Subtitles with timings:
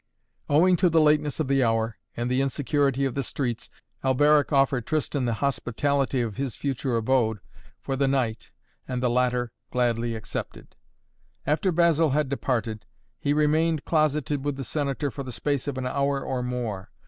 [0.49, 3.69] Owing to the lateness of the hour and the insecurity of the streets
[4.03, 7.39] Alberic offered Tristan the hospitality of his future abode
[7.79, 8.49] for the night
[8.87, 10.75] and the latter gladly accepted.
[11.45, 12.87] After Basil had departed,
[13.19, 16.89] he remained closeted with the Senator for the space of an hour or more.